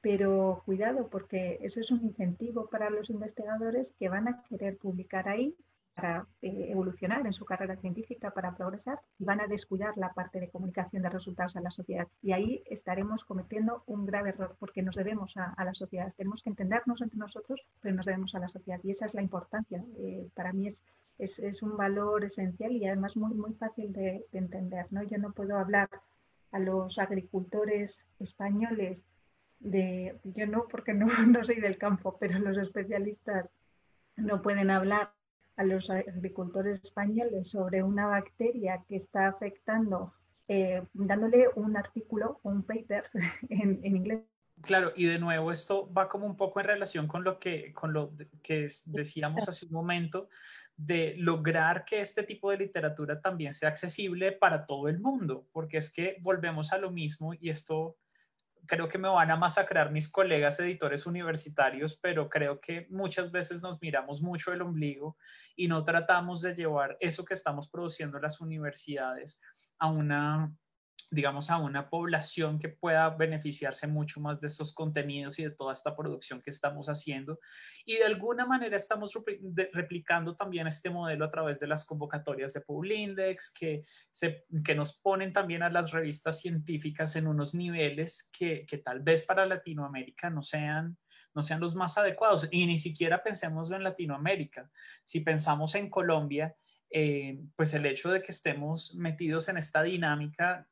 [0.00, 5.28] Pero cuidado, porque eso es un incentivo para los investigadores que van a querer publicar
[5.28, 5.56] ahí
[5.98, 10.38] para eh, evolucionar en su carrera científica, para progresar, y van a descuidar la parte
[10.38, 12.06] de comunicación de resultados a la sociedad.
[12.22, 16.14] Y ahí estaremos cometiendo un grave error, porque nos debemos a, la sociedad.
[16.16, 18.78] Tenemos que entendernos entre nosotros, pero nos debemos a la sociedad.
[18.84, 19.84] Y esa es la importancia.
[19.98, 20.84] Eh, para mí es,
[21.18, 24.86] es, es, un valor esencial y además muy, muy fácil de, de entender.
[24.90, 25.02] ¿no?
[25.02, 25.90] Yo no puedo hablar
[26.52, 29.00] a los agricultores españoles
[29.58, 33.50] de, yo no porque no, no soy del campo, pero los especialistas
[34.16, 35.12] no pueden hablar
[35.58, 40.14] a los agricultores españoles sobre una bacteria que está afectando,
[40.46, 43.10] eh, dándole un artículo un paper
[43.50, 44.20] en, inglés.
[44.62, 47.92] Claro, y de nuevo esto va como un poco en relación con lo que, con
[47.92, 50.28] lo que decíamos hace un momento,
[50.76, 55.78] de lograr que este tipo de literatura también sea accesible para todo el mundo, porque
[55.78, 57.96] es que volvemos a lo mismo y esto
[58.68, 63.62] creo que me van a masacrar mis colegas editores universitarios, pero creo que muchas veces
[63.62, 65.16] nos miramos mucho el ombligo
[65.56, 69.40] y no tratamos de llevar eso que estamos produciendo en las universidades
[69.80, 70.52] a una
[71.10, 75.72] digamos, a una población que pueda beneficiarse mucho más de estos contenidos y de toda
[75.72, 77.40] esta producción que estamos haciendo.
[77.86, 79.12] Y de alguna manera estamos
[79.72, 85.00] replicando también este modelo a través de las convocatorias de Publindex, que, se, que nos
[85.00, 90.28] ponen también a las revistas científicas en unos niveles que, que tal vez para Latinoamérica
[90.28, 90.98] no sean,
[91.34, 92.48] no sean los más adecuados.
[92.50, 94.70] Y ni siquiera pensemos en Latinoamérica.
[95.04, 96.54] Si pensamos en Colombia,
[96.90, 100.66] eh, pues el hecho de que estemos metidos en esta dinámica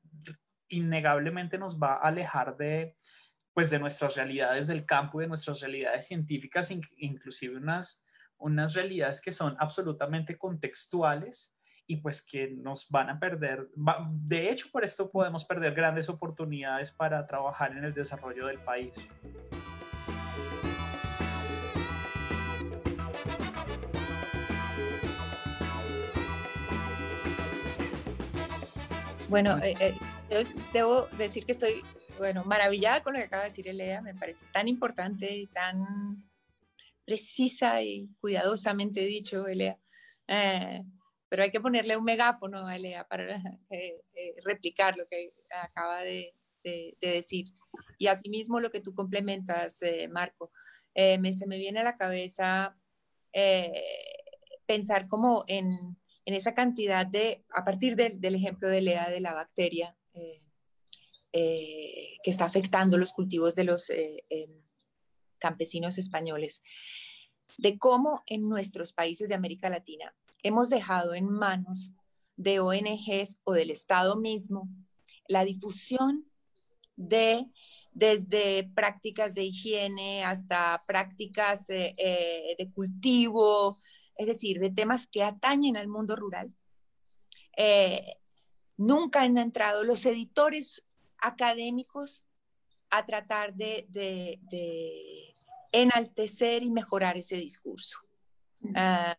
[0.68, 2.96] innegablemente nos va a alejar de,
[3.52, 8.04] pues de nuestras realidades del campo y de nuestras realidades científicas, inclusive unas,
[8.38, 13.68] unas realidades que son absolutamente contextuales y pues que nos van a perder,
[14.10, 18.96] de hecho por esto podemos perder grandes oportunidades para trabajar en el desarrollo del país.
[29.28, 29.94] Bueno, eh, eh,
[30.72, 31.82] debo decir que estoy,
[32.18, 36.30] bueno, maravillada con lo que acaba de decir Elea, me parece tan importante y tan
[37.04, 39.76] precisa y cuidadosamente dicho, Elea.
[40.28, 40.82] Eh,
[41.28, 43.42] pero hay que ponerle un megáfono a Elea para
[44.44, 46.32] replicar lo que acaba de,
[47.00, 47.46] decir.
[47.96, 50.50] Y asimismo lo que tú complementas, Marco.
[50.94, 52.76] me, se me viene a la cabeza
[54.66, 59.32] pensar como en en esa cantidad de, a partir del ejemplo de Lea de la
[59.32, 60.38] bacteria eh,
[61.32, 64.50] eh, que está afectando los cultivos de los eh, em,
[65.38, 66.62] campesinos españoles,
[67.58, 71.92] de cómo en nuestros países de América Latina hemos dejado en manos
[72.36, 74.68] de ONGs o del Estado mismo
[75.28, 76.26] la difusión
[76.96, 77.44] de
[77.92, 83.76] desde prácticas de higiene hasta prácticas de cultivo,
[84.16, 86.56] es decir, de temas que atañen al mundo rural.
[88.76, 90.84] Nunca han entrado los editores
[91.18, 92.24] académicos
[92.90, 95.32] a tratar de,
[95.72, 97.98] enaltecer y mejorar ese discurso.
[98.74, 99.16] Ah,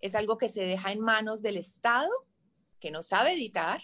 [0.00, 2.10] es algo que se deja en manos del Estado,
[2.80, 3.80] que no sabe editar.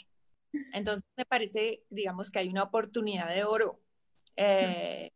[0.73, 3.81] Entonces me parece, digamos, que hay una oportunidad de oro
[4.37, 5.13] eh,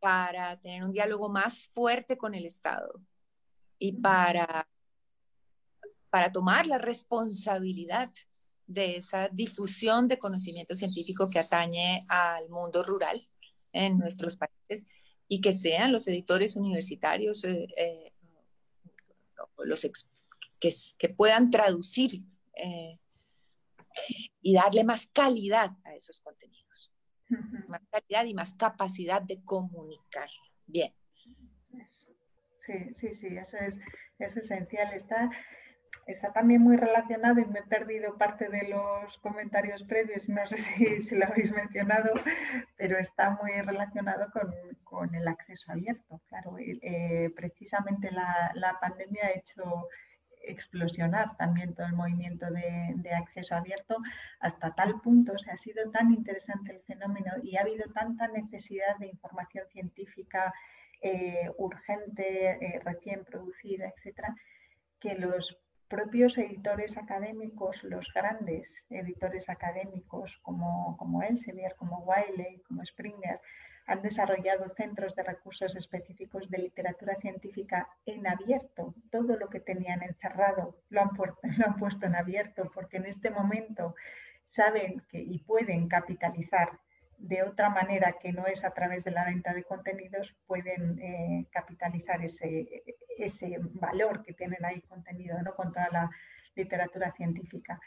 [0.00, 3.00] para tener un diálogo más fuerte con el Estado
[3.78, 4.68] y para,
[6.10, 8.10] para tomar la responsabilidad
[8.72, 13.28] de esa difusión de conocimiento científico que atañe al mundo rural
[13.72, 14.86] en nuestros países
[15.28, 18.12] y que sean los editores universitarios eh, eh,
[19.64, 19.80] los
[20.60, 22.22] que, que, puedan traducir
[22.54, 22.98] eh,
[24.40, 26.92] y darle más calidad a esos contenidos.
[27.68, 30.28] Más calidad y más capacidad de comunicar.
[30.66, 30.92] Bien.
[32.58, 33.76] Sí, sí, sí, eso es,
[34.18, 34.92] es esencial.
[34.92, 35.30] Está,
[36.06, 40.56] está también muy relacionado y me he perdido parte de los comentarios previos, no sé
[41.00, 42.12] si, lo habéis mencionado,
[42.76, 44.52] pero está muy relacionado con,
[44.84, 46.20] con el acceso abierto.
[46.28, 49.88] Claro, eh, precisamente la, la, pandemia ha hecho
[50.44, 53.96] explosionar también todo el movimiento de, de, acceso abierto
[54.40, 58.26] hasta tal punto, o sea, ha sido tan interesante el fenómeno y ha habido tanta
[58.26, 60.52] necesidad de información científica
[61.00, 64.36] eh, urgente, eh, recién producida, etcétera,
[65.00, 65.60] que los
[65.92, 73.38] propios editores académicos, los grandes editores académicos como, Elsevier, como Wiley, como Springer,
[73.86, 78.94] han desarrollado centros de recursos específicos de literatura científica en abierto.
[79.10, 81.10] Todo lo que tenían encerrado lo han,
[81.58, 83.94] lo han puesto en abierto porque en este momento
[84.46, 86.70] saben que y pueden capitalizar
[87.22, 91.46] de otra manera que no es a través de la venta de contenidos, pueden eh,
[91.52, 92.84] capitalizar ese,
[93.16, 95.54] ese, valor que tienen ahí contenido ¿no?
[95.54, 96.10] con toda la
[96.56, 97.80] literatura científica.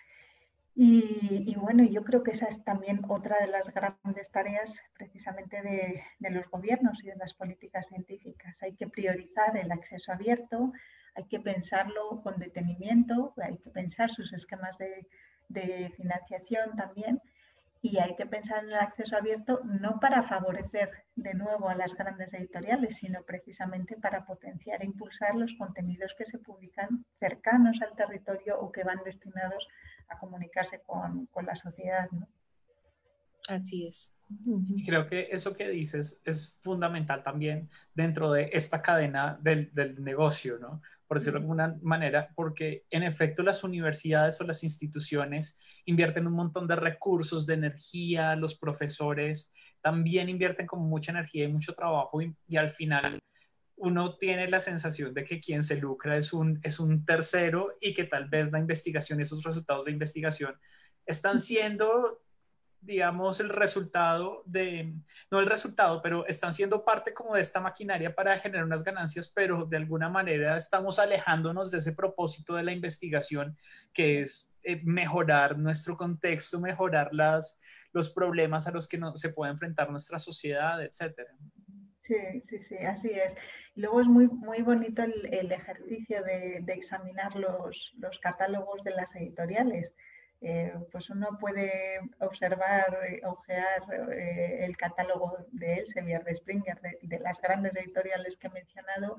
[0.78, 6.04] Y, bueno, yo creo que esa es también otra de las grandes tareas precisamente de,
[6.20, 8.62] de, los gobiernos y de las políticas científicas.
[8.62, 10.74] Hay que priorizar el acceso abierto,
[11.16, 15.08] hay que pensarlo con detenimiento, hay que pensar sus esquemas de,
[15.48, 17.22] de financiación también
[17.86, 21.94] y hay que pensar en el acceso abierto no para favorecer de nuevo a las
[21.96, 27.96] grandes editoriales, sino precisamente para potenciar e impulsar los contenidos que se publican cercanos al
[27.96, 29.68] territorio o que van destinados
[30.08, 32.10] a comunicarse con, la sociedad.
[33.50, 34.16] Así es.
[34.88, 40.58] Creo que eso que dices es fundamental también dentro de esta cadena del, del negocio,
[40.58, 40.82] ¿no?
[41.08, 46.34] Por decirlo de alguna manera, porque en efecto las universidades o las instituciones invierten un
[46.34, 52.20] montón de recursos, de energía, los profesores también invierten como mucha energía y mucho trabajo
[52.22, 53.20] y, al final
[53.78, 57.94] uno tiene la sensación de que quien se lucra es un, es un tercero y
[57.94, 60.56] que tal vez la investigación y esos resultados de investigación
[61.06, 62.22] están siendo
[62.86, 64.94] digamos, el resultado de,
[65.32, 69.32] no el resultado, pero están siendo parte como de esta maquinaria para generar unas ganancias,
[69.34, 73.58] pero de alguna manera estamos alejándonos de ese propósito de la investigación,
[73.94, 77.60] que es eh, mejorar nuestro contexto, mejorar las,
[77.92, 81.32] los problemas a los que no, se puede enfrentar nuestra sociedad, etcétera.
[82.04, 83.36] Sí, sí, sí, así es.
[83.74, 89.14] Luego es muy, muy bonito el, ejercicio de, de examinar los, los catálogos de las
[89.16, 89.94] editoriales
[90.42, 93.82] eh, pues uno puede observar, eh, ojear
[94.12, 99.18] eh, el catálogo de Elsevier, de Springer, de, las grandes editoriales que he mencionado,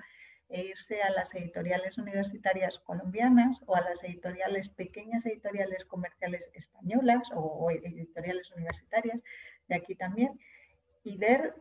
[0.49, 7.29] e irse a las editoriales universitarias colombianas o a las editoriales, pequeñas editoriales comerciales españolas
[7.35, 9.21] o, editoriales universitarias
[9.67, 10.39] de aquí también,
[11.03, 11.57] y ver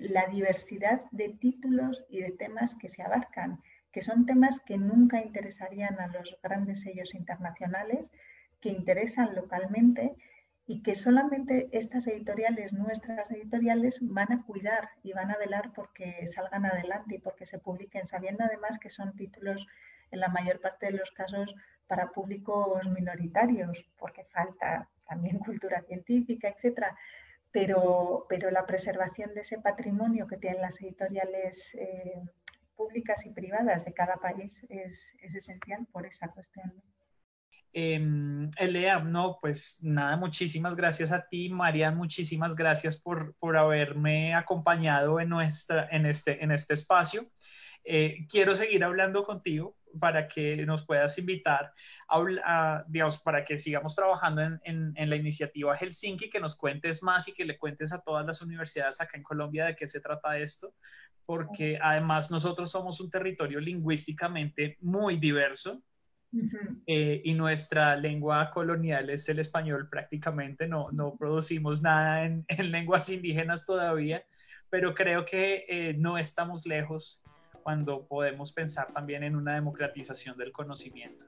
[0.00, 3.62] la diversidad de títulos y de temas que se abarcan,
[3.92, 8.10] que son temas que nunca interesarían a los grandes sellos internacionales,
[8.62, 10.14] que interesan localmente
[10.66, 16.26] y que solamente estas editoriales, nuestras editoriales, van a cuidar y van a velar porque
[16.28, 19.66] salgan adelante y porque se publiquen, sabiendo además que son títulos
[20.12, 21.54] en la mayor parte de los casos
[21.88, 26.96] para públicos minoritarios, porque falta también cultura científica, etcétera.
[27.50, 32.22] Pero, pero la preservación de ese patrimonio que tienen las editoriales eh,
[32.76, 36.72] públicas y privadas de cada país es, es esencial por esa cuestión.
[37.74, 45.18] Eh, no, pues nada, muchísimas gracias a ti, Marian, muchísimas gracias por, por haberme acompañado
[45.20, 47.30] en, nuestra, en, este, en este espacio.
[47.84, 51.72] Eh, quiero seguir hablando contigo para que nos puedas invitar
[52.08, 57.02] a, digamos, para que sigamos trabajando en, en, en, la iniciativa Helsinki, que nos cuentes
[57.02, 60.00] más y que le cuentes a todas las universidades acá en Colombia de qué se
[60.00, 60.74] trata esto,
[61.24, 65.82] porque además nosotros somos un territorio lingüísticamente muy diverso
[66.86, 72.70] eh, y nuestra lengua colonial es el español prácticamente, no, no producimos nada en, en
[72.70, 74.24] lenguas indígenas todavía,
[74.70, 77.22] pero creo que eh, no estamos lejos
[77.62, 81.26] cuando podemos pensar también en una democratización del conocimiento.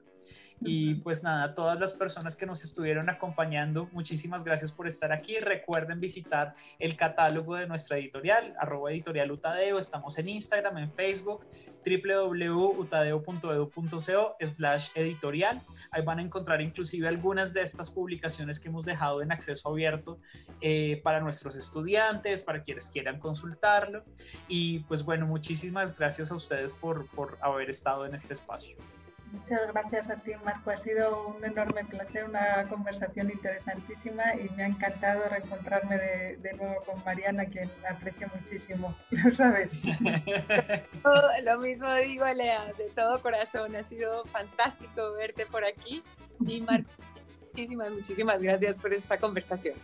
[0.61, 5.37] Y pues nada, todas las personas que nos estuvieron acompañando, muchísimas gracias por estar aquí.
[5.39, 9.79] Recuerden visitar el catálogo de nuestra editorial, arroba editorial Utadeo.
[9.79, 11.45] Estamos en Instagram, en Facebook,
[11.85, 15.61] www.utadeo.edu.co slash editorial.
[15.91, 20.19] Ahí van a encontrar inclusive algunas de estas publicaciones que hemos dejado en acceso abierto
[20.61, 24.03] eh, para nuestros estudiantes, para quienes quieran consultarlo.
[24.47, 28.77] Y pues bueno, muchísimas gracias a ustedes por, por haber estado en este espacio.
[29.35, 30.71] Muchas gracias a ti, Marco.
[30.71, 36.81] Ha sido un enorme placer, una conversación interesantísima y me ha encantado reencontrarme de, nuevo
[36.85, 39.77] con Mariana, quien aprecio muchísimo, lo sabes.
[41.43, 43.75] Lo mismo digo, Lea, de todo corazón.
[43.75, 46.01] Ha sido fantástico verte por aquí.
[46.47, 46.89] Y Marco,
[47.41, 49.75] muchísimas, muchísimas gracias por esta conversación.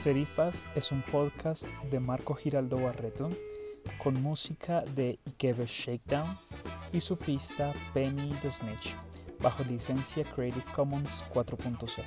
[0.00, 3.28] Serifas es un podcast de Marco Giraldo Barreto
[3.98, 6.38] con música de Ikebe Shakedown
[6.90, 8.96] y su pista Penny the Snitch
[9.42, 12.02] bajo licencia Creative Commons 4.0.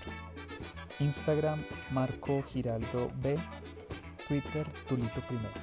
[1.01, 3.37] Instagram Marco Giraldo B,
[4.27, 5.53] Twitter Tulito Primero.